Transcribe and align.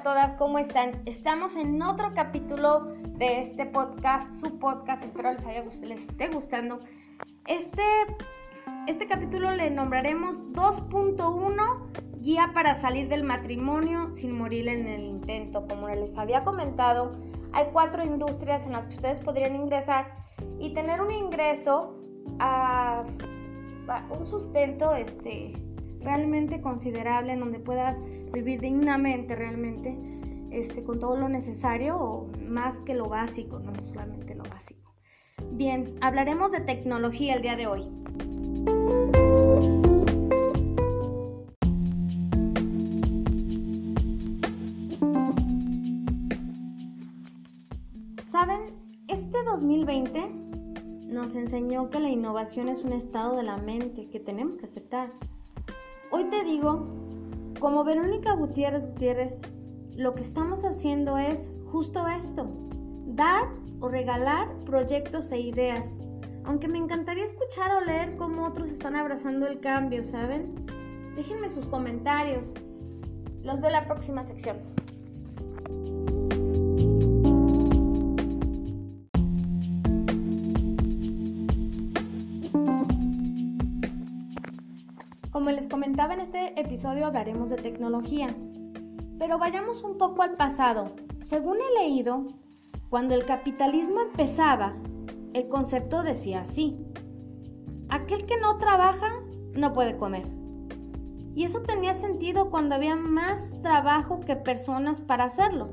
a 0.00 0.02
todas, 0.02 0.32
¿cómo 0.32 0.58
están? 0.58 1.02
Estamos 1.04 1.56
en 1.56 1.82
otro 1.82 2.12
capítulo 2.14 2.94
de 3.18 3.40
este 3.40 3.66
podcast, 3.66 4.32
su 4.40 4.58
podcast, 4.58 5.02
espero 5.02 5.30
les, 5.30 5.44
haya, 5.44 5.62
les 5.62 6.08
esté 6.08 6.28
gustando. 6.28 6.80
Este, 7.46 7.82
este 8.86 9.06
capítulo 9.06 9.50
le 9.50 9.70
nombraremos 9.70 10.38
2.1, 10.52 12.18
guía 12.22 12.50
para 12.54 12.74
salir 12.74 13.10
del 13.10 13.24
matrimonio 13.24 14.10
sin 14.12 14.38
morir 14.38 14.68
en 14.68 14.88
el 14.88 15.02
intento. 15.02 15.66
Como 15.68 15.86
les 15.90 16.16
había 16.16 16.44
comentado, 16.44 17.12
hay 17.52 17.66
cuatro 17.70 18.02
industrias 18.02 18.64
en 18.64 18.72
las 18.72 18.86
que 18.86 18.94
ustedes 18.94 19.20
podrían 19.20 19.54
ingresar 19.54 20.14
y 20.58 20.72
tener 20.72 21.02
un 21.02 21.10
ingreso 21.10 21.94
a, 22.38 23.04
un 24.18 24.26
sustento 24.26 24.94
este, 24.94 25.52
realmente 26.00 26.62
considerable 26.62 27.34
en 27.34 27.40
donde 27.40 27.58
puedas 27.58 27.98
vivir 28.32 28.60
dignamente 28.60 29.34
realmente, 29.34 29.96
este, 30.50 30.82
con 30.82 30.98
todo 30.98 31.16
lo 31.16 31.28
necesario 31.28 31.96
o 31.96 32.28
más 32.48 32.76
que 32.78 32.94
lo 32.94 33.06
básico, 33.06 33.58
no 33.60 33.72
solamente 33.82 34.34
lo 34.34 34.44
básico. 34.44 34.94
Bien, 35.52 35.96
hablaremos 36.00 36.52
de 36.52 36.60
tecnología 36.60 37.34
el 37.34 37.42
día 37.42 37.56
de 37.56 37.66
hoy. 37.66 37.88
¿Saben? 48.24 48.60
Este 49.08 49.42
2020 49.44 50.28
nos 51.08 51.34
enseñó 51.34 51.90
que 51.90 51.98
la 51.98 52.08
innovación 52.08 52.68
es 52.68 52.84
un 52.84 52.92
estado 52.92 53.36
de 53.36 53.42
la 53.42 53.56
mente 53.56 54.08
que 54.08 54.20
tenemos 54.20 54.56
que 54.56 54.66
aceptar. 54.66 55.12
Hoy 56.12 56.24
te 56.24 56.44
digo 56.44 56.86
como 57.60 57.84
Verónica 57.84 58.32
Gutiérrez 58.32 58.86
Gutiérrez, 58.86 59.42
lo 59.94 60.14
que 60.14 60.22
estamos 60.22 60.64
haciendo 60.64 61.18
es 61.18 61.50
justo 61.66 62.08
esto, 62.08 62.48
dar 63.04 63.48
o 63.80 63.88
regalar 63.88 64.48
proyectos 64.64 65.30
e 65.30 65.40
ideas. 65.40 65.94
Aunque 66.44 66.68
me 66.68 66.78
encantaría 66.78 67.24
escuchar 67.24 67.70
o 67.72 67.84
leer 67.84 68.16
cómo 68.16 68.46
otros 68.46 68.70
están 68.70 68.96
abrazando 68.96 69.46
el 69.46 69.60
cambio, 69.60 70.04
¿saben? 70.04 70.54
Déjenme 71.14 71.50
sus 71.50 71.66
comentarios. 71.66 72.54
Los 73.42 73.60
veo 73.60 73.68
en 73.68 73.74
la 73.74 73.86
próxima 73.86 74.22
sección. 74.22 74.56
Les 85.60 85.68
comentaba 85.68 86.14
en 86.14 86.20
este 86.20 86.58
episodio 86.58 87.04
hablaremos 87.04 87.50
de 87.50 87.56
tecnología, 87.56 88.34
pero 89.18 89.36
vayamos 89.36 89.84
un 89.84 89.98
poco 89.98 90.22
al 90.22 90.38
pasado. 90.38 90.86
Según 91.18 91.58
he 91.58 91.82
leído, 91.82 92.28
cuando 92.88 93.14
el 93.14 93.26
capitalismo 93.26 94.00
empezaba, 94.00 94.74
el 95.34 95.48
concepto 95.48 96.02
decía 96.02 96.40
así, 96.40 96.78
aquel 97.90 98.24
que 98.24 98.38
no 98.38 98.56
trabaja 98.56 99.12
no 99.52 99.74
puede 99.74 99.98
comer. 99.98 100.24
Y 101.34 101.44
eso 101.44 101.60
tenía 101.60 101.92
sentido 101.92 102.48
cuando 102.48 102.76
había 102.76 102.96
más 102.96 103.50
trabajo 103.60 104.20
que 104.20 104.36
personas 104.36 105.02
para 105.02 105.24
hacerlo. 105.24 105.68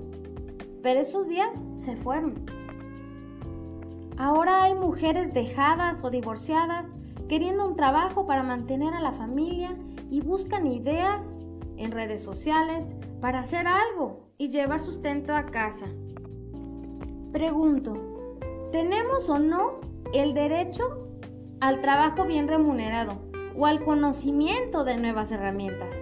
Pero 0.84 1.00
esos 1.00 1.30
días 1.30 1.56
se 1.78 1.96
fueron. 1.96 2.46
Ahora 4.18 4.64
hay 4.64 4.76
mujeres 4.76 5.34
dejadas 5.34 6.04
o 6.04 6.10
divorciadas 6.10 6.90
queriendo 7.28 7.68
un 7.68 7.76
trabajo 7.76 8.26
para 8.26 8.44
mantener 8.44 8.94
a 8.94 9.02
la 9.02 9.12
familia 9.12 9.76
y 10.10 10.22
buscan 10.22 10.68
ideas 10.68 11.30
en 11.78 11.92
redes 11.92 12.24
sociales 12.24 12.96
para 13.22 13.40
hacer 13.40 13.68
algo 13.68 14.28
y 14.38 14.50
llevar 14.50 14.80
sustento 14.80 15.36
a 15.36 15.46
casa. 15.46 15.86
Pregunto, 17.32 17.94
¿tenemos 18.72 19.30
o 19.30 19.40
no 19.40 19.80
el 20.14 20.34
derecho 20.34 21.08
al 21.60 21.82
trabajo 21.82 22.26
bien 22.26 22.48
remunerado 22.48 23.14
o 23.58 23.66
al 23.66 23.84
conocimiento 23.84 24.84
de 24.84 24.98
nuevas 24.98 25.32
herramientas? 25.32 25.98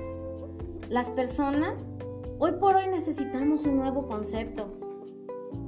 Las 0.90 1.10
personas 1.10 1.94
hoy 2.38 2.52
por 2.54 2.76
hoy 2.76 2.88
necesitamos 2.88 3.66
un 3.66 3.78
nuevo 3.78 4.08
concepto. 4.08 4.68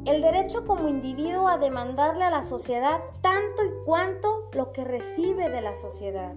El 0.05 0.21
derecho 0.21 0.65
como 0.65 0.87
individuo 0.87 1.47
a 1.47 1.57
demandarle 1.57 2.23
a 2.23 2.29
la 2.29 2.43
sociedad 2.43 3.01
tanto 3.21 3.65
y 3.65 3.69
cuanto 3.85 4.36
lo 4.53 4.71
que 4.71 4.83
recibe 4.83 5.49
de 5.49 5.61
la 5.61 5.75
sociedad. 5.75 6.33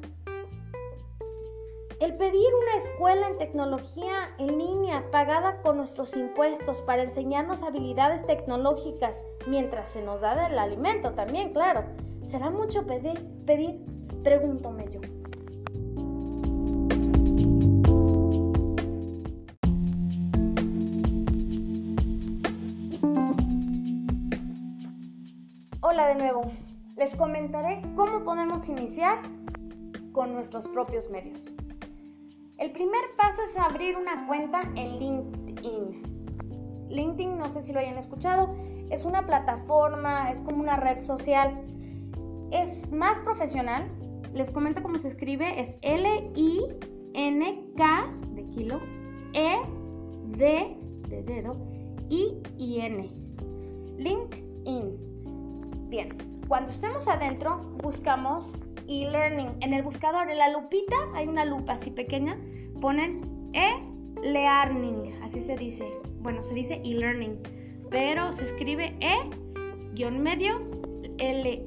El 2.01 2.17
pedir 2.17 2.49
una 2.55 2.77
escuela 2.83 3.29
en 3.29 3.37
tecnología 3.37 4.35
en 4.39 4.59
línea 4.59 5.11
pagada 5.11 5.61
con 5.61 5.77
nuestros 5.77 6.17
impuestos 6.17 6.81
para 6.81 7.03
enseñarnos 7.03 7.63
habilidades 7.63 8.27
tecnológicas 8.27 9.21
mientras 9.47 9.89
se 9.89 10.03
nos 10.03 10.23
da 10.23 10.47
el 10.47 10.59
alimento 10.59 11.13
también, 11.13 11.53
claro. 11.53 11.85
¿Será 12.23 12.49
mucho 12.49 12.87
pedir? 12.87 13.21
pedir? 13.45 13.85
Pregúntome 14.23 14.87
yo. 14.91 15.01
Hola 25.83 26.07
de 26.07 26.15
nuevo 26.15 26.51
les 27.01 27.17
comentaré 27.17 27.83
cómo 27.97 28.23
podemos 28.25 28.69
iniciar 28.69 29.23
con 30.13 30.35
nuestros 30.35 30.69
propios 30.69 31.09
medios. 31.09 31.51
El 32.59 32.73
primer 32.73 33.01
paso 33.17 33.41
es 33.43 33.57
abrir 33.57 33.97
una 33.97 34.27
cuenta 34.27 34.61
en 34.77 34.99
LinkedIn. 34.99 36.03
LinkedIn, 36.91 37.39
no 37.39 37.49
sé 37.49 37.63
si 37.63 37.73
lo 37.73 37.81
hayan 37.81 37.97
escuchado, 37.97 38.55
es 38.91 39.07
una 39.07 39.25
plataforma, 39.25 40.31
es 40.31 40.43
como 40.43 40.61
una 40.61 40.77
red 40.77 41.01
social. 41.01 41.65
Es 42.51 42.87
más 42.93 43.19
profesional. 43.21 43.91
Les 44.35 44.51
comento 44.51 44.83
cómo 44.83 44.99
se 44.99 45.09
escribe. 45.09 45.59
Es 45.59 45.75
L-I-N-K 45.81 46.85
de 48.35 48.47
kilo, 48.51 48.79
E-D 49.33 50.77
de 51.09 51.23
dedo, 51.23 51.53
I-I-N. 52.11 53.11
LinkedIn. 53.97 55.09
Bien, 55.89 56.30
cuando 56.51 56.71
estemos 56.73 57.07
adentro, 57.07 57.59
buscamos 57.81 58.55
e-learning. 58.89 59.57
En 59.61 59.73
el 59.73 59.85
buscador, 59.85 60.29
en 60.29 60.39
la 60.39 60.49
lupita, 60.49 60.97
hay 61.15 61.29
una 61.29 61.45
lupa 61.45 61.75
así 61.75 61.93
pequeña, 61.93 62.37
ponen 62.81 63.21
e-learning, 63.53 65.23
así 65.23 65.43
se 65.43 65.57
dice. 65.57 65.87
Bueno, 66.19 66.43
se 66.43 66.53
dice 66.53 66.83
e-learning, 66.85 67.41
pero 67.89 68.33
se 68.33 68.43
escribe 68.43 68.99
e-medio 68.99 70.61
L-E-A-R-N-I-N-G, 71.19 71.67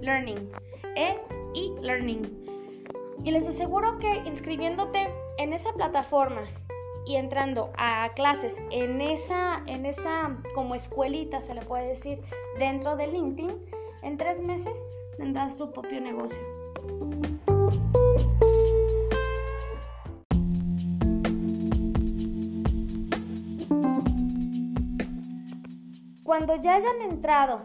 learning, 0.00 0.50
e-learning. 0.96 2.22
Y 3.22 3.30
les 3.32 3.46
aseguro 3.46 3.98
que 3.98 4.16
inscribiéndote 4.26 5.10
en 5.36 5.52
esa 5.52 5.74
plataforma 5.74 6.40
y 7.06 7.16
entrando 7.16 7.70
a 7.76 8.10
clases 8.14 8.54
en 8.70 9.00
esa, 9.00 9.62
en 9.66 9.86
esa 9.86 10.36
como 10.54 10.74
escuelita, 10.74 11.40
se 11.40 11.54
le 11.54 11.62
puede 11.62 11.88
decir, 11.88 12.20
dentro 12.58 12.96
de 12.96 13.08
LinkedIn, 13.08 13.50
en 14.02 14.16
tres 14.18 14.40
meses 14.40 14.74
tendrás 15.16 15.56
tu 15.56 15.70
propio 15.72 16.00
negocio. 16.00 16.40
Cuando 26.44 26.60
ya 26.60 26.74
hayan 26.74 27.02
entrado, 27.02 27.60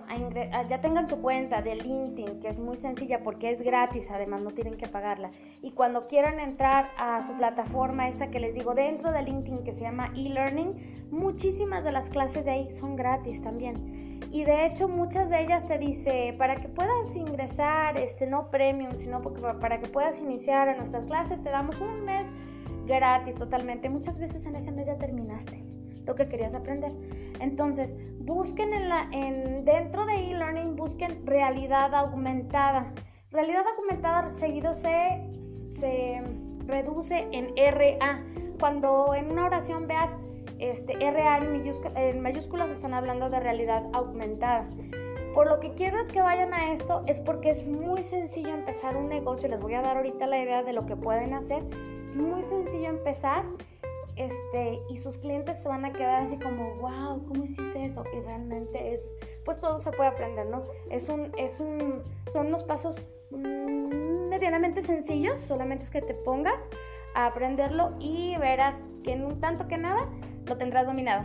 ya 0.70 0.82
tengan 0.82 1.08
su 1.08 1.20
cuenta 1.20 1.64
de 1.64 1.78
LinkedIn, 1.78 2.40
que 2.40 2.48
es 2.48 2.60
muy 2.60 2.78
sencilla 2.78 3.24
porque 3.24 3.50
es 3.50 3.64
gratis, 3.64 4.12
además 4.12 4.44
no 4.44 4.52
tienen 4.52 4.78
que 4.78 4.86
pagarla, 4.88 5.32
y 5.64 5.72
cuando 5.72 6.06
quieran 6.06 6.40
entrar 6.40 6.92
a 6.96 7.20
su 7.24 7.34
plataforma, 7.34 8.08
esta 8.08 8.30
que 8.30 8.40
les 8.40 8.54
digo, 8.54 8.76
dentro 8.76 9.12
de 9.12 9.24
LinkedIn, 9.24 9.64
que 9.64 9.74
se 9.74 9.82
llama 9.82 10.14
eLearning, 10.16 11.08
muchísimas 11.10 11.84
de 11.84 11.92
las 11.92 12.12
clases 12.12 12.46
de 12.46 12.52
ahí 12.52 12.70
son 12.70 12.96
gratis 12.96 13.42
también. 13.42 14.20
Y 14.32 14.44
de 14.44 14.68
hecho 14.68 14.88
muchas 14.88 15.28
de 15.32 15.42
ellas 15.42 15.66
te 15.66 15.80
dice, 15.80 16.36
para 16.38 16.58
que 16.58 16.70
puedas 16.70 17.16
ingresar, 17.16 17.98
este, 17.98 18.28
no 18.28 18.52
premium, 18.52 18.94
sino 18.94 19.24
porque, 19.24 19.42
para 19.60 19.80
que 19.80 19.88
puedas 19.88 20.20
iniciar 20.20 20.68
en 20.68 20.78
nuestras 20.78 21.04
clases, 21.06 21.42
te 21.42 21.50
damos 21.50 21.82
un 21.82 22.06
mes 22.06 22.28
gratis 22.86 23.34
totalmente. 23.34 23.90
Muchas 23.90 24.20
veces 24.20 24.46
en 24.46 24.56
ese 24.56 24.72
mes 24.72 24.86
ya 24.86 25.00
terminaste 25.00 25.64
lo 26.08 26.16
que 26.16 26.28
querías 26.28 26.56
aprender. 26.56 26.94
Entonces, 27.40 27.96
busquen 28.28 28.74
en 28.74 28.92
en, 29.14 29.64
dentro 29.64 30.06
de 30.06 30.32
e-learning, 30.32 30.76
busquen 30.76 31.26
realidad 31.26 31.96
aumentada. 31.96 32.94
Realidad 33.32 33.64
aumentada 33.78 34.32
seguido 34.34 34.74
se, 34.74 35.24
se 35.64 36.22
reduce 36.66 37.26
en 37.32 37.56
RA. 37.56 38.22
Cuando 38.60 39.16
en 39.16 39.32
una 39.32 39.46
oración 39.46 39.88
veas 39.88 40.14
este, 40.60 40.94
RA 41.10 41.38
en, 41.38 42.22
mayúsculas, 42.22 42.70
están 42.70 42.94
hablando 42.94 43.30
de 43.30 43.40
realidad 43.40 43.84
aumentada. 43.94 44.68
Por 45.34 45.48
lo 45.48 45.60
que 45.62 45.72
quiero 45.72 46.06
que 46.08 46.22
vayan 46.22 46.54
a 46.54 46.74
esto 46.74 47.04
es 47.08 47.20
porque 47.20 47.52
es 47.52 47.66
muy 47.66 48.04
sencillo 48.04 48.50
empezar 48.50 48.98
un 48.98 49.08
negocio. 49.08 49.48
Les 49.48 49.60
voy 49.62 49.76
a 49.76 49.82
dar 49.82 49.96
ahorita 49.96 50.28
la 50.28 50.40
idea 50.40 50.64
de 50.64 50.74
lo 50.74 50.86
que 50.86 50.98
pueden 50.98 51.34
hacer. 51.34 51.64
Es 52.06 52.16
muy 52.18 52.44
sencillo 52.44 52.90
empezar 52.90 53.46
este, 54.18 54.82
y 54.90 54.98
sus 54.98 55.18
clientes 55.18 55.62
se 55.62 55.70
van 55.70 55.86
a 55.86 55.94
quedar 55.94 56.24
así 56.24 56.38
como, 56.38 56.76
wow, 56.76 57.24
¿cómo 57.28 57.44
hiciste 57.44 57.86
eso? 57.86 58.04
Y 58.14 58.20
realmente 58.22 58.96
es, 58.96 59.14
pues 59.46 59.60
todo 59.60 59.80
se 59.80 59.92
puede 59.92 60.10
aprender, 60.10 60.48
¿no? 60.48 60.64
Es 60.90 61.08
un, 61.10 61.32
es 61.38 61.60
un, 61.60 62.04
son 62.32 62.48
unos 62.48 62.64
pasos 62.64 63.10
mm, 63.32 64.30
medianamente 64.30 64.82
sencillos, 64.82 65.40
solamente 65.40 65.86
es 65.86 65.90
que 65.90 66.02
te 66.02 66.14
pongas 66.14 66.70
a 67.16 67.28
aprenderlo 67.28 67.96
y 68.00 68.36
verás 68.38 68.82
que 69.04 69.14
en 69.14 69.24
un 69.24 69.40
tanto 69.40 69.68
que 69.68 69.78
nada 69.78 70.10
lo 70.46 70.58
tendrás 70.58 70.86
dominado. 70.86 71.24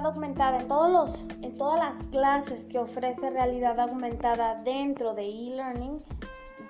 Realidad 0.00 0.60
en, 0.60 0.68
todos 0.68 0.90
los, 0.90 1.24
en 1.42 1.56
todas 1.56 1.78
las 1.78 2.02
clases 2.10 2.64
que 2.64 2.78
ofrece 2.78 3.30
realidad 3.30 3.78
aumentada 3.78 4.62
dentro 4.62 5.14
de 5.14 5.24
e-learning, 5.24 6.02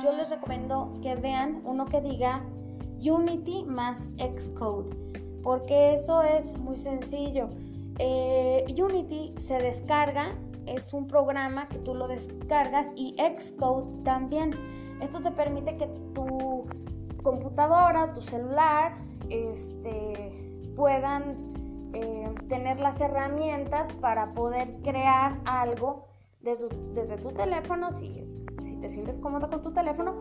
yo 0.01 0.13
les 0.13 0.31
recomiendo 0.31 0.93
que 1.03 1.15
vean 1.15 1.63
uno 1.65 1.87
que 1.87 2.01
diga 2.01 2.43
Unity 2.99 3.65
más 3.65 3.99
Xcode, 4.19 4.91
porque 5.43 5.95
eso 5.95 6.23
es 6.23 6.57
muy 6.59 6.77
sencillo. 6.77 7.49
Eh, 7.99 8.65
Unity 8.77 9.35
se 9.39 9.59
descarga, 9.59 10.33
es 10.67 10.93
un 10.93 11.07
programa 11.07 11.69
que 11.69 11.79
tú 11.79 11.95
lo 11.95 12.09
descargas 12.09 12.89
y 12.97 13.15
Xcode 13.19 14.03
también. 14.05 14.51
Esto 15.01 15.21
te 15.21 15.31
permite 15.31 15.77
que 15.77 15.87
tu 16.15 16.67
computadora, 17.23 18.13
tu 18.13 18.23
celular, 18.23 18.97
este, 19.29 20.73
puedan 20.77 21.54
eh, 21.95 22.35
tener 22.49 22.81
las 22.81 23.01
herramientas 23.01 23.93
para 23.95 24.33
poder 24.33 24.77
crear 24.83 25.39
algo 25.45 26.09
desde, 26.41 27.17
tu 27.17 27.31
teléfono, 27.31 27.91
si, 27.93 28.23
si 28.63 28.77
te 28.77 28.91
sientes 28.91 29.17
cómodo 29.19 29.49
con 29.49 29.63
tu 29.63 29.73
teléfono, 29.73 30.15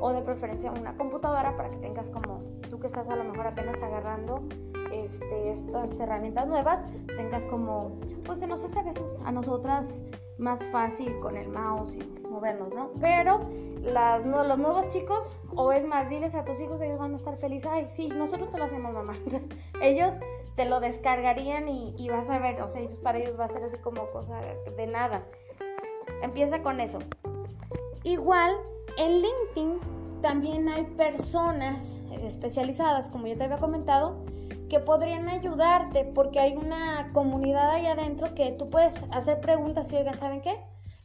o 0.00 0.12
de 0.12 0.22
preferencia 0.22 0.70
una 0.72 0.96
computadora 0.96 1.56
para 1.56 1.70
que 1.70 1.76
tengas 1.76 2.10
como 2.10 2.42
tú 2.68 2.80
que 2.80 2.86
estás 2.86 3.08
a 3.08 3.16
lo 3.16 3.24
mejor 3.24 3.46
apenas 3.46 3.80
agarrando 3.82 4.42
este, 4.92 5.50
estas 5.50 5.98
herramientas 5.98 6.46
nuevas, 6.46 6.84
tengas 7.06 7.44
como, 7.46 7.98
pues 8.24 8.40
se 8.40 8.46
nos 8.46 8.64
hace 8.64 8.78
a 8.78 8.82
veces 8.82 9.18
a 9.24 9.32
nosotras 9.32 10.02
más 10.38 10.64
fácil 10.66 11.18
con 11.20 11.36
el 11.36 11.48
mouse 11.48 11.94
y 11.94 12.28
movernos, 12.28 12.72
¿no? 12.74 12.90
Pero 13.00 13.40
las, 13.82 14.24
los 14.24 14.58
nuevos 14.58 14.88
chicos, 14.88 15.32
o 15.54 15.72
es 15.72 15.86
más, 15.86 16.08
diles 16.08 16.34
a 16.34 16.44
tus 16.44 16.60
hijos, 16.60 16.80
ellos 16.80 16.98
van 16.98 17.12
a 17.12 17.16
estar 17.16 17.36
felices, 17.36 17.70
ay, 17.70 17.88
sí, 17.92 18.08
nosotros 18.08 18.50
te 18.50 18.58
lo 18.58 18.64
hacemos, 18.64 18.92
mamá. 18.92 19.14
Entonces, 19.24 19.48
ellos 19.80 20.14
te 20.56 20.64
lo 20.64 20.80
descargarían 20.80 21.68
y, 21.68 22.08
vas 22.08 22.28
a 22.28 22.38
ver, 22.38 22.60
o 22.60 22.68
sea, 22.68 22.82
para 23.02 23.18
ellos 23.18 23.38
va 23.38 23.44
a 23.44 23.48
ser 23.48 23.62
así 23.64 23.76
como 23.78 24.10
cosa 24.10 24.40
de 24.76 24.86
nada. 24.86 25.24
Empieza 26.22 26.62
con 26.62 26.80
eso. 26.80 26.98
Igual, 28.04 28.56
en 28.98 29.22
LinkedIn 29.22 29.80
también 30.20 30.68
hay 30.68 30.84
personas 30.84 31.96
especializadas, 32.22 33.08
como 33.10 33.26
yo 33.26 33.36
te 33.36 33.44
había 33.44 33.58
comentado, 33.58 34.24
que 34.68 34.80
podrían 34.80 35.28
ayudarte 35.28 36.04
porque 36.04 36.38
hay 36.38 36.56
una 36.56 37.10
comunidad 37.12 37.70
ahí 37.70 37.86
adentro 37.86 38.34
que 38.34 38.52
tú 38.52 38.70
puedes 38.70 39.04
hacer 39.10 39.40
preguntas 39.40 39.92
y 39.92 39.96
oigan, 39.96 40.18
¿saben 40.18 40.40
qué? 40.40 40.56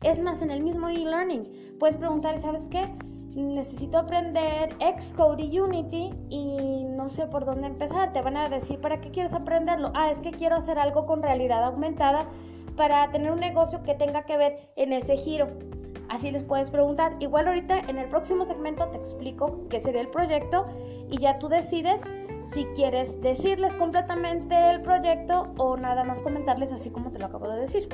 Es 0.03 0.19
más, 0.19 0.41
en 0.41 0.51
el 0.51 0.63
mismo 0.63 0.87
e-learning 0.87 1.77
puedes 1.79 1.97
preguntar, 1.97 2.37
¿sabes 2.37 2.67
qué? 2.67 2.87
Necesito 3.35 3.97
aprender 3.97 4.75
Xcode 4.79 5.43
y 5.43 5.59
Unity 5.59 6.13
y 6.29 6.85
no 6.85 7.09
sé 7.09 7.27
por 7.27 7.45
dónde 7.45 7.67
empezar. 7.67 8.13
Te 8.13 8.21
van 8.21 8.37
a 8.37 8.49
decir, 8.49 8.79
¿para 8.79 9.01
qué 9.01 9.11
quieres 9.11 9.33
aprenderlo? 9.33 9.91
Ah, 9.93 10.09
es 10.09 10.19
que 10.19 10.31
quiero 10.31 10.55
hacer 10.55 10.79
algo 10.79 11.05
con 11.05 11.21
realidad 11.21 11.63
aumentada 11.63 12.27
para 12.75 13.09
tener 13.11 13.31
un 13.31 13.39
negocio 13.39 13.83
que 13.83 13.93
tenga 13.93 14.23
que 14.23 14.37
ver 14.37 14.69
en 14.75 14.93
ese 14.93 15.15
giro. 15.17 15.49
Así 16.09 16.31
les 16.31 16.43
puedes 16.43 16.69
preguntar. 16.69 17.15
Igual 17.19 17.47
ahorita 17.47 17.79
en 17.79 17.97
el 17.97 18.07
próximo 18.09 18.45
segmento 18.45 18.87
te 18.87 18.97
explico 18.97 19.67
qué 19.69 19.79
sería 19.79 20.01
el 20.01 20.09
proyecto 20.09 20.65
y 21.09 21.17
ya 21.17 21.39
tú 21.39 21.47
decides 21.47 22.01
si 22.43 22.65
quieres 22.75 23.19
decirles 23.21 23.75
completamente 23.75 24.55
el 24.69 24.81
proyecto 24.81 25.53
o 25.57 25.77
nada 25.77 26.03
más 26.03 26.21
comentarles 26.21 26.71
así 26.71 26.91
como 26.91 27.11
te 27.11 27.19
lo 27.19 27.25
acabo 27.25 27.49
de 27.49 27.59
decir. 27.59 27.89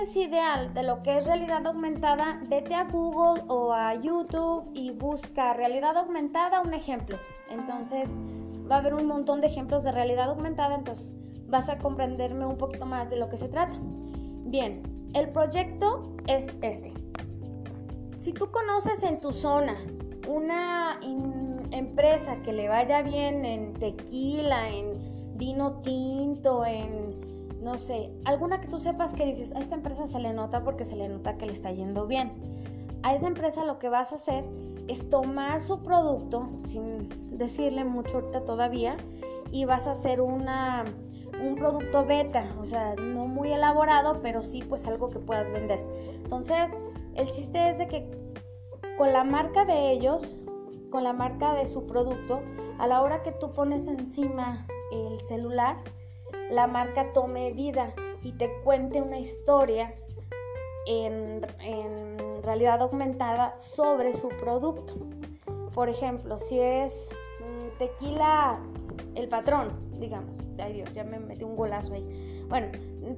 Tienes 0.00 0.16
ideal 0.16 0.72
de 0.72 0.82
lo 0.82 1.02
que 1.02 1.18
es 1.18 1.26
realidad 1.26 1.66
aumentada, 1.66 2.40
vete 2.48 2.74
a 2.74 2.84
Google 2.84 3.42
o 3.48 3.72
a 3.72 3.94
YouTube 3.94 4.70
y 4.72 4.90
busca 4.92 5.52
realidad 5.52 5.96
aumentada 5.96 6.62
un 6.62 6.72
ejemplo. 6.72 7.18
Entonces 7.50 8.14
va 8.70 8.76
a 8.76 8.78
haber 8.78 8.94
un 8.94 9.06
montón 9.06 9.40
de 9.40 9.48
ejemplos 9.48 9.84
de 9.84 9.92
realidad 9.92 10.30
aumentada, 10.30 10.74
entonces 10.74 11.12
vas 11.48 11.68
a 11.68 11.78
comprenderme 11.78 12.46
un 12.46 12.56
poquito 12.56 12.86
más 12.86 13.10
de 13.10 13.16
lo 13.16 13.28
que 13.28 13.36
se 13.36 13.48
trata. 13.48 13.74
Bien, 14.46 14.82
el 15.12 15.28
proyecto 15.30 16.14
es 16.26 16.46
este. 16.62 16.94
Si 18.22 18.32
tú 18.32 18.50
conoces 18.50 19.02
en 19.02 19.20
tu 19.20 19.32
zona 19.32 19.76
una 20.28 20.98
empresa 21.72 22.36
que 22.42 22.52
le 22.52 22.68
vaya 22.68 23.02
bien 23.02 23.44
en 23.44 23.74
tequila, 23.74 24.70
en 24.70 25.36
vino 25.36 25.80
tinto, 25.82 26.64
en 26.64 27.29
no 27.60 27.76
sé, 27.76 28.10
alguna 28.24 28.60
que 28.60 28.68
tú 28.68 28.78
sepas 28.78 29.14
que 29.14 29.26
dices, 29.26 29.52
a 29.54 29.58
esta 29.58 29.74
empresa 29.74 30.06
se 30.06 30.18
le 30.18 30.32
nota 30.32 30.64
porque 30.64 30.84
se 30.84 30.96
le 30.96 31.08
nota 31.08 31.36
que 31.36 31.46
le 31.46 31.52
está 31.52 31.70
yendo 31.70 32.06
bien. 32.06 32.32
A 33.02 33.14
esa 33.14 33.26
empresa 33.26 33.64
lo 33.64 33.78
que 33.78 33.88
vas 33.88 34.12
a 34.12 34.16
hacer 34.16 34.44
es 34.88 35.08
tomar 35.10 35.60
su 35.60 35.82
producto, 35.82 36.48
sin 36.60 37.08
decirle 37.36 37.84
mucho 37.84 38.16
ahorita 38.16 38.44
todavía, 38.44 38.96
y 39.52 39.64
vas 39.64 39.86
a 39.86 39.92
hacer 39.92 40.20
una, 40.20 40.84
un 41.42 41.54
producto 41.56 42.04
beta, 42.04 42.54
o 42.58 42.64
sea, 42.64 42.94
no 42.96 43.26
muy 43.26 43.52
elaborado, 43.52 44.20
pero 44.22 44.42
sí 44.42 44.62
pues 44.66 44.86
algo 44.86 45.10
que 45.10 45.18
puedas 45.18 45.50
vender. 45.50 45.84
Entonces, 46.24 46.70
el 47.14 47.30
chiste 47.30 47.70
es 47.70 47.78
de 47.78 47.88
que 47.88 48.10
con 48.96 49.12
la 49.12 49.24
marca 49.24 49.64
de 49.64 49.92
ellos, 49.92 50.36
con 50.90 51.04
la 51.04 51.12
marca 51.12 51.54
de 51.54 51.66
su 51.66 51.86
producto, 51.86 52.40
a 52.78 52.86
la 52.86 53.02
hora 53.02 53.22
que 53.22 53.32
tú 53.32 53.52
pones 53.52 53.86
encima 53.86 54.66
el 54.92 55.20
celular, 55.22 55.76
la 56.50 56.66
marca 56.66 57.12
tome 57.12 57.52
vida 57.52 57.94
y 58.22 58.32
te 58.32 58.52
cuente 58.64 59.00
una 59.00 59.18
historia 59.18 59.94
en, 60.86 61.40
realidad 62.42 62.80
aumentada 62.80 63.58
sobre 63.58 64.14
su 64.14 64.28
producto. 64.28 64.94
Por 65.74 65.90
ejemplo, 65.90 66.38
si 66.38 66.58
es 66.58 66.90
tequila 67.78 68.58
el 69.14 69.28
patrón, 69.28 69.72
digamos, 70.00 70.48
ay 70.58 70.72
Dios, 70.72 70.94
ya 70.94 71.04
me 71.04 71.20
metí 71.20 71.44
un 71.44 71.54
golazo 71.54 71.92
ahí. 71.92 72.46
Bueno, 72.48 72.68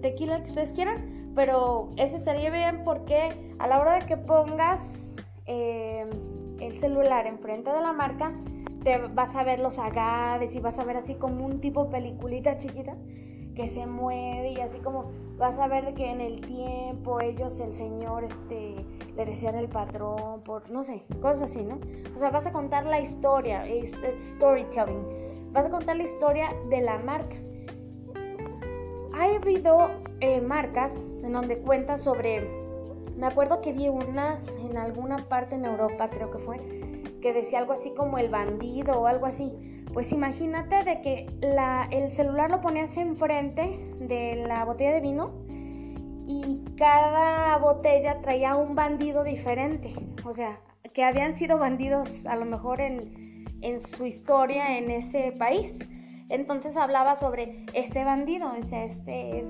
tequila 0.01 0.37
el 0.37 0.43
que 0.43 0.49
ustedes 0.49 0.73
quieran, 0.73 1.33
pero 1.37 1.91
ese 1.97 2.17
estaría 2.17 2.51
bien 2.51 2.83
porque 2.85 3.55
a 3.61 3.69
la 3.69 3.81
hora 3.81 4.01
de 4.01 4.07
que 4.07 4.17
pongas 4.17 5.09
eh, 5.47 6.05
el 6.59 6.79
celular 6.81 7.27
enfrente 7.29 7.71
de 7.71 7.81
la 7.81 7.93
marca, 7.93 8.33
te 8.83 8.99
vas 8.99 9.37
a 9.37 9.45
ver 9.45 9.61
los 9.61 9.79
agaves 9.79 10.57
y 10.57 10.61
vas 10.61 10.81
a 10.81 10.85
ver 10.85 10.97
así 10.97 11.15
como 11.15 11.47
un 11.47 11.61
tipo 11.61 11.89
peliculita 11.89 12.57
chiquita 12.57 12.97
que 13.55 13.67
se 13.67 13.87
mueve 13.87 14.53
y 14.53 14.61
así 14.61 14.79
como 14.79 15.11
vas 15.39 15.59
a 15.59 15.67
ver 15.67 15.95
que 15.95 16.11
en 16.11 16.21
el 16.21 16.41
tiempo 16.41 17.21
ellos, 17.21 17.59
el 17.61 17.73
Señor, 17.73 18.25
este, 18.25 18.77
le 19.17 19.25
decían 19.25 19.57
el 19.57 19.69
patrón, 19.69 20.43
por, 20.43 20.71
no 20.71 20.83
sé, 20.83 21.03
cosas 21.21 21.51
así, 21.51 21.63
¿no? 21.65 21.79
O 22.15 22.19
sea, 22.19 22.31
vas 22.31 22.47
a 22.47 22.53
contar 22.53 22.87
la 22.87 23.01
historia, 23.01 23.67
es, 23.67 23.93
storytelling, 24.19 25.53
vas 25.53 25.67
a 25.67 25.71
contar 25.71 25.97
la 25.97 26.05
historia 26.05 26.55
de 26.71 26.81
la 26.81 26.99
marca. 26.99 27.37
Ha 29.15 29.25
habido 29.35 29.91
eh, 30.21 30.41
marcas 30.41 30.93
en 31.23 31.33
donde 31.33 31.59
cuentas 31.59 32.03
sobre, 32.03 32.49
me 33.17 33.27
acuerdo 33.27 33.61
que 33.61 33.73
vi 33.73 33.89
una 33.89 34.41
en 34.61 34.77
alguna 34.77 35.17
parte 35.29 35.55
en 35.55 35.65
Europa, 35.65 36.09
creo 36.09 36.31
que 36.31 36.39
fue, 36.39 36.59
que 37.21 37.33
decía 37.33 37.59
algo 37.59 37.73
así 37.73 37.91
como 37.91 38.19
el 38.19 38.29
bandido 38.29 39.01
o 39.01 39.07
algo 39.07 39.27
así. 39.27 39.53
Pues 39.93 40.11
imagínate 40.11 40.85
de 40.85 41.03
que 41.03 41.27
el 41.91 42.11
celular 42.11 42.51
lo 42.51 42.61
ponías 42.61 42.97
enfrente 42.97 43.79
de 44.01 44.45
la 44.47 44.65
botella 44.65 44.95
de 44.95 45.01
vino 45.01 45.33
y 46.27 46.65
cada 46.77 47.59
botella 47.59 48.21
traía 48.23 48.57
un 48.57 48.75
bandido 48.75 49.23
diferente. 49.23 49.93
O 50.25 50.33
sea, 50.33 50.59
que 50.95 51.05
habían 51.05 51.35
sido 51.35 51.59
bandidos 51.59 52.25
a 52.27 52.37
lo 52.37 52.47
mejor 52.47 52.81
en, 52.81 53.45
en 53.61 53.79
su 53.79 54.07
historia 54.07 54.79
en 54.79 54.91
ese 54.91 55.33
país. 55.33 55.79
Entonces 56.29 56.77
hablaba 56.77 57.15
sobre 57.15 57.67
ese 57.75 58.05
bandido, 58.05 58.51
o 58.51 58.55
este 58.55 59.41
es, 59.41 59.49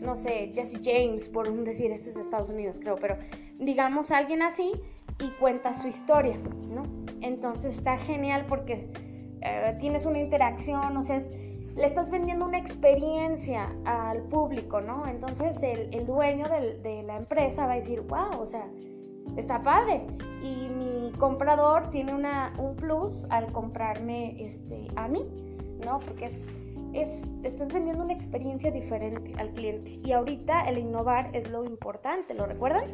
no 0.00 0.16
sé, 0.16 0.50
Jesse 0.52 0.80
James, 0.82 1.28
por 1.28 1.52
decir, 1.64 1.92
este 1.92 2.08
es 2.08 2.14
de 2.16 2.22
Estados 2.22 2.48
Unidos, 2.48 2.80
creo, 2.80 2.96
pero 2.96 3.16
digamos 3.60 4.10
alguien 4.10 4.42
así 4.42 4.72
y 5.20 5.28
cuenta 5.38 5.72
su 5.74 5.86
historia, 5.86 6.36
¿no? 6.68 6.82
Entonces 7.20 7.78
está 7.78 7.98
genial 7.98 8.46
porque 8.48 8.88
eh, 9.44 9.76
tienes 9.78 10.06
una 10.06 10.18
interacción, 10.18 10.96
o 10.96 11.02
sea, 11.02 11.18
le 11.76 11.84
estás 11.84 12.10
vendiendo 12.10 12.44
una 12.44 12.58
experiencia 12.58 13.68
al 13.84 14.22
público, 14.22 14.80
¿no? 14.80 15.06
Entonces 15.06 15.56
el, 15.62 16.06
dueño 16.06 16.46
de 16.46 17.02
la 17.04 17.16
empresa 17.16 17.66
va 17.66 17.72
a 17.72 17.76
decir, 17.76 18.00
wow, 18.02 18.40
o 18.40 18.46
sea, 18.46 18.66
está 19.36 19.62
padre. 19.62 20.06
Y 20.42 20.68
mi 20.68 21.12
comprador 21.18 21.90
tiene 21.90 22.14
una, 22.14 22.52
un 22.58 22.76
plus 22.76 23.26
al 23.30 23.50
comprarme 23.52 24.42
este, 24.42 24.88
a 24.96 25.08
mí, 25.08 25.24
¿no? 25.84 25.98
Porque 26.00 26.26
es, 26.26 26.40
es, 26.92 27.08
estás 27.42 27.72
vendiendo 27.72 28.04
una 28.04 28.12
experiencia 28.12 28.70
diferente 28.70 29.32
al 29.38 29.50
cliente. 29.50 30.00
Y 30.04 30.12
ahorita 30.12 30.64
el 30.64 30.78
innovar 30.78 31.30
es 31.34 31.50
lo 31.50 31.64
importante, 31.64 32.34
¿lo 32.34 32.46
recuerdan? 32.46 32.84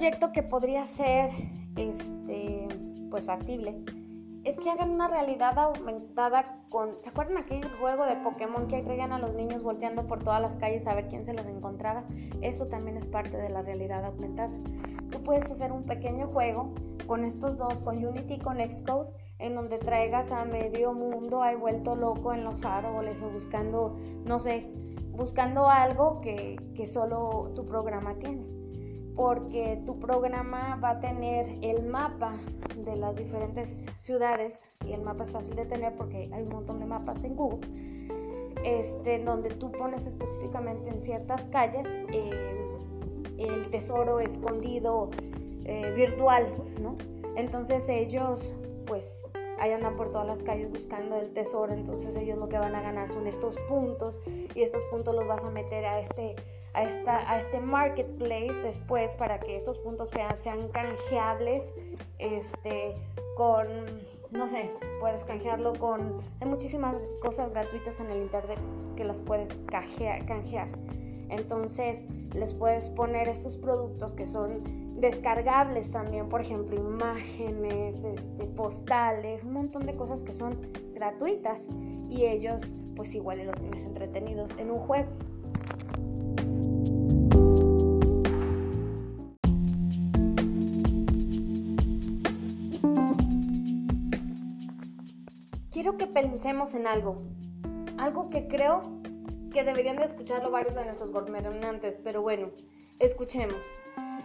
Proyecto 0.00 0.32
que 0.32 0.42
podría 0.42 0.86
ser 0.86 1.28
este, 1.76 2.66
pues 3.10 3.26
factible 3.26 3.84
es 4.44 4.56
que 4.56 4.70
hagan 4.70 4.88
una 4.92 5.08
realidad 5.08 5.58
aumentada 5.58 6.64
con... 6.70 6.96
¿Se 7.02 7.10
acuerdan 7.10 7.36
aquel 7.36 7.62
juego 7.78 8.06
de 8.06 8.16
Pokémon 8.16 8.66
que 8.66 8.80
traían 8.80 9.12
a 9.12 9.18
los 9.18 9.34
niños 9.34 9.62
volteando 9.62 10.06
por 10.06 10.24
todas 10.24 10.40
las 10.40 10.56
calles 10.56 10.86
a 10.86 10.94
ver 10.94 11.08
quién 11.08 11.26
se 11.26 11.34
los 11.34 11.44
encontraba? 11.44 12.04
Eso 12.40 12.66
también 12.68 12.96
es 12.96 13.06
parte 13.06 13.36
de 13.36 13.50
la 13.50 13.60
realidad 13.60 14.02
aumentada. 14.06 14.50
Tú 15.10 15.22
puedes 15.22 15.44
hacer 15.50 15.70
un 15.70 15.82
pequeño 15.82 16.28
juego 16.28 16.72
con 17.06 17.22
estos 17.22 17.58
dos, 17.58 17.82
con 17.82 18.02
Unity 18.02 18.34
y 18.34 18.38
con 18.38 18.56
Xcode, 18.56 19.10
en 19.38 19.54
donde 19.54 19.76
traigas 19.76 20.32
a 20.32 20.46
medio 20.46 20.94
mundo 20.94 21.42
ahí 21.42 21.56
vuelto 21.56 21.94
loco 21.94 22.32
en 22.32 22.42
los 22.42 22.64
árboles 22.64 23.20
o 23.20 23.28
buscando, 23.28 23.98
no 24.24 24.38
sé, 24.38 24.72
buscando 25.10 25.68
algo 25.68 26.22
que, 26.22 26.56
que 26.74 26.86
solo 26.86 27.52
tu 27.54 27.66
programa 27.66 28.14
tiene 28.14 28.59
porque 29.16 29.82
tu 29.84 29.98
programa 29.98 30.78
va 30.82 30.90
a 30.90 31.00
tener 31.00 31.46
el 31.62 31.84
mapa 31.86 32.34
de 32.84 32.96
las 32.96 33.16
diferentes 33.16 33.86
ciudades 34.00 34.64
y 34.86 34.92
el 34.92 35.02
mapa 35.02 35.24
es 35.24 35.32
fácil 35.32 35.56
de 35.56 35.66
tener 35.66 35.94
porque 35.94 36.30
hay 36.32 36.42
un 36.42 36.48
montón 36.48 36.80
de 36.80 36.86
mapas 36.86 37.22
en 37.24 37.36
Google, 37.36 37.66
este, 38.64 39.18
donde 39.22 39.50
tú 39.50 39.70
pones 39.72 40.06
específicamente 40.06 40.90
en 40.90 41.00
ciertas 41.00 41.46
calles 41.46 41.86
eh, 42.12 42.60
el 43.38 43.70
tesoro 43.70 44.20
escondido 44.20 45.10
eh, 45.64 45.92
virtual, 45.96 46.46
¿no? 46.80 46.96
Entonces 47.36 47.88
ellos, 47.88 48.54
pues, 48.86 49.22
ahí 49.58 49.72
andan 49.72 49.96
por 49.96 50.10
todas 50.10 50.26
las 50.26 50.42
calles 50.42 50.70
buscando 50.70 51.16
el 51.16 51.32
tesoro, 51.32 51.72
entonces 51.72 52.16
ellos 52.16 52.38
lo 52.38 52.48
que 52.48 52.58
van 52.58 52.74
a 52.74 52.82
ganar 52.82 53.08
son 53.08 53.26
estos 53.26 53.56
puntos 53.68 54.20
y 54.54 54.62
estos 54.62 54.82
puntos 54.84 55.14
los 55.14 55.26
vas 55.26 55.44
a 55.44 55.50
meter 55.50 55.84
a 55.84 56.00
este 56.00 56.34
a, 56.74 56.84
esta, 56.84 57.30
a 57.30 57.38
este 57.38 57.60
marketplace 57.60 58.54
después 58.62 59.12
para 59.14 59.40
que 59.40 59.56
estos 59.56 59.78
puntos 59.78 60.08
sean 60.42 60.68
canjeables 60.68 61.68
este, 62.18 62.94
con, 63.36 63.66
no 64.30 64.46
sé, 64.46 64.70
puedes 65.00 65.24
canjearlo 65.24 65.72
con, 65.74 66.20
hay 66.40 66.48
muchísimas 66.48 66.96
cosas 67.22 67.50
gratuitas 67.50 67.98
en 68.00 68.10
el 68.10 68.22
internet 68.22 68.58
que 68.96 69.04
las 69.04 69.20
puedes 69.20 69.48
canjear. 69.66 70.24
canjear. 70.26 70.68
Entonces 71.28 72.02
les 72.34 72.54
puedes 72.54 72.88
poner 72.90 73.28
estos 73.28 73.56
productos 73.56 74.14
que 74.14 74.26
son 74.26 75.00
descargables 75.00 75.90
también, 75.90 76.28
por 76.28 76.40
ejemplo, 76.40 76.76
imágenes, 76.76 78.04
este, 78.04 78.44
postales, 78.46 79.42
un 79.44 79.54
montón 79.54 79.86
de 79.86 79.94
cosas 79.96 80.22
que 80.22 80.32
son 80.32 80.58
gratuitas 80.92 81.60
y 82.08 82.26
ellos 82.26 82.74
pues 82.96 83.14
igual 83.14 83.46
los 83.46 83.56
tienes 83.56 83.80
entretenidos 83.86 84.50
en 84.58 84.70
un 84.70 84.80
juego. 84.80 85.08
Quiero 95.80 95.96
que 95.96 96.06
pensemos 96.06 96.74
en 96.74 96.86
algo. 96.86 97.22
Algo 97.96 98.28
que 98.28 98.48
creo 98.48 98.82
que 99.50 99.64
deberían 99.64 99.96
de 99.96 100.04
escucharlo 100.04 100.50
varios 100.50 100.74
de 100.74 100.84
nuestros 100.84 101.10
gobernantes, 101.10 101.98
pero 102.04 102.20
bueno, 102.20 102.50
escuchemos. 102.98 103.56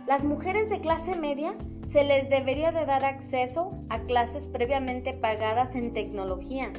Las 0.06 0.26
mujeres 0.26 0.70
de 0.70 0.82
clase 0.82 1.16
media 1.16 1.56
se 1.90 2.04
les 2.04 2.30
debería 2.30 2.74
de 2.74 2.86
dar 2.86 3.06
acceso 3.06 3.72
a 3.88 4.02
clases 4.02 4.50
previamente 4.50 5.14
pagadas 5.14 5.74
en 5.78 5.94
tecnología. 5.94 6.74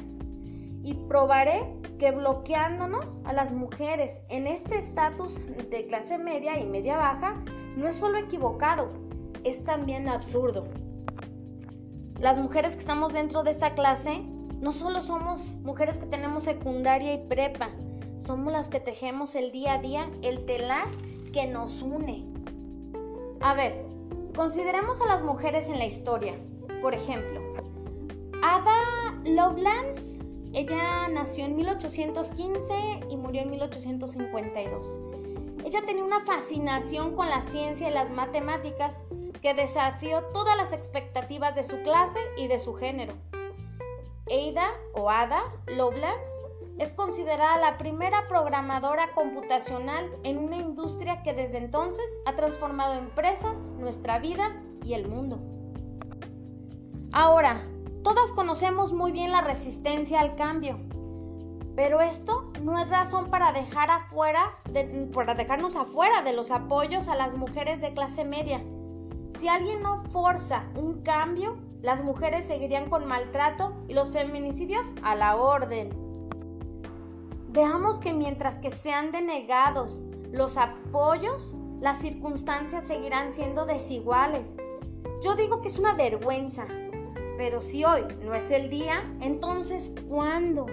Y 0.83 0.93
probaré 1.09 1.73
que 1.97 2.11
bloqueándonos 2.11 3.23
a 3.25 3.33
las 3.33 3.51
mujeres 3.51 4.11
en 4.29 4.45
este 4.45 4.77
estatus 4.77 5.41
de 5.71 5.87
clase 5.87 6.19
media 6.19 6.59
y 6.59 6.67
media 6.67 6.97
baja 6.97 7.43
no 7.75 7.87
es 7.87 7.95
solo 7.95 8.19
equivocado, 8.19 8.89
es 9.43 9.63
también 9.63 10.07
absurdo. 10.07 10.65
Las 12.19 12.37
mujeres 12.37 12.75
que 12.75 12.81
estamos 12.81 13.11
dentro 13.11 13.41
de 13.41 13.49
esta 13.49 13.73
clase 13.73 14.36
no 14.59 14.71
solo 14.71 15.01
somos 15.01 15.55
mujeres 15.63 15.99
que 15.99 16.05
tenemos 16.05 16.43
secundaria 16.43 17.13
y 17.13 17.27
prepa, 17.27 17.69
somos 18.15 18.51
las 18.51 18.67
que 18.67 18.79
tejemos 18.79 19.35
el 19.35 19.51
día 19.51 19.73
a 19.73 19.77
día 19.77 20.09
el 20.23 20.45
telar 20.45 20.87
que 21.31 21.47
nos 21.47 21.81
une. 21.81 22.25
A 23.41 23.53
ver, 23.53 23.85
consideremos 24.35 25.01
a 25.01 25.05
las 25.05 25.23
mujeres 25.23 25.67
en 25.67 25.77
la 25.77 25.85
historia. 25.85 26.33
Por 26.81 26.95
ejemplo, 26.95 27.41
Ada 28.41 29.13
Lovelace, 29.25 30.19
ella 30.53 31.07
nació 31.09 31.45
en 31.45 31.55
1815 31.55 33.01
y 33.09 33.17
murió 33.17 33.41
en 33.41 33.51
1852. 33.51 34.97
Ella 35.65 35.81
tenía 35.85 36.03
una 36.03 36.21
fascinación 36.21 37.15
con 37.15 37.29
la 37.29 37.41
ciencia 37.41 37.89
y 37.89 37.93
las 37.93 38.09
matemáticas 38.09 38.97
que 39.41 39.53
desafió 39.53 40.23
todas 40.33 40.57
las 40.57 40.73
expectativas 40.73 41.53
de 41.55 41.63
su 41.63 41.81
clase 41.81 42.19
y 42.37 42.47
de 42.47 42.57
su 42.57 42.73
género. 42.73 43.13
Ada 44.29 44.71
o 44.93 45.09
Ada 45.09 45.43
Lovelace 45.67 46.31
es 46.79 46.93
considerada 46.93 47.57
la 47.57 47.77
primera 47.77 48.27
programadora 48.27 49.11
computacional 49.13 50.11
en 50.23 50.37
una 50.37 50.57
industria 50.57 51.23
que 51.23 51.33
desde 51.33 51.57
entonces 51.57 52.05
ha 52.25 52.35
transformado 52.35 52.93
empresas, 52.93 53.65
nuestra 53.79 54.19
vida 54.19 54.55
y 54.83 54.93
el 54.93 55.07
mundo. 55.07 55.39
Ahora, 57.11 57.63
todas 58.03 58.31
conocemos 58.31 58.93
muy 58.93 59.11
bien 59.11 59.31
la 59.31 59.41
resistencia 59.41 60.19
al 60.19 60.35
cambio, 60.35 60.77
pero 61.75 62.01
esto 62.01 62.51
no 62.61 62.77
es 62.79 62.89
razón 62.89 63.29
para, 63.29 63.53
dejar 63.53 63.89
afuera 63.89 64.59
para 65.13 65.33
dejarnos 65.35 65.75
afuera 65.75 66.21
de 66.21 66.33
los 66.33 66.51
apoyos 66.51 67.07
a 67.07 67.15
las 67.15 67.35
mujeres 67.35 67.81
de 67.81 67.93
clase 67.93 68.23
media. 68.23 68.61
Si 69.37 69.47
alguien 69.47 69.81
no 69.81 70.03
forza 70.11 70.63
un 70.75 71.01
cambio, 71.01 71.57
las 71.81 72.03
mujeres 72.03 72.45
seguirían 72.45 72.89
con 72.89 73.05
maltrato 73.05 73.75
y 73.87 73.93
los 73.93 74.11
feminicidios 74.11 74.93
a 75.03 75.15
la 75.15 75.35
orden. 75.35 75.89
Veamos 77.49 77.99
que 77.99 78.13
mientras 78.13 78.57
que 78.59 78.71
sean 78.71 79.11
denegados 79.11 80.03
los 80.31 80.57
apoyos, 80.57 81.55
las 81.79 81.99
circunstancias 81.99 82.83
seguirán 82.83 83.33
siendo 83.33 83.65
desiguales. 83.65 84.55
Yo 85.23 85.35
digo 85.35 85.61
que 85.61 85.67
es 85.67 85.77
una 85.77 85.93
vergüenza, 85.93 86.67
pero 87.37 87.61
si 87.61 87.83
hoy 87.85 88.01
no 88.23 88.33
es 88.33 88.51
el 88.51 88.69
día, 88.69 89.03
entonces 89.21 89.91
¿cuándo? 90.09 90.65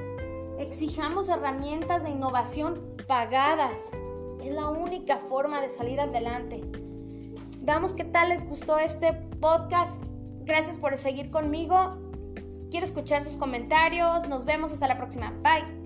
Exijamos 0.59 1.29
herramientas 1.29 2.05
de 2.05 2.11
innovación 2.11 2.81
pagadas. 3.07 3.91
Es 4.43 4.53
la 4.53 4.69
única 4.69 5.19
forma 5.29 5.61
de 5.61 5.69
salir 5.69 6.01
adelante. 6.01 6.63
Veamos 7.61 7.95
qué 7.95 8.05
tal 8.05 8.31
les 8.31 8.49
gustó 8.49 8.79
este 8.79 9.13
podcast. 9.41 9.99
Gracias 10.45 10.79
por 10.79 10.97
seguir 10.97 11.31
conmigo. 11.31 11.99
Quiero 12.71 12.87
escuchar 12.87 13.23
sus 13.23 13.37
comentarios. 13.37 14.29
Nos 14.29 14.45
vemos 14.45 14.73
hasta 14.73 14.89
la 14.89 14.97
próxima. 14.97 15.33
Bye. 15.43 15.84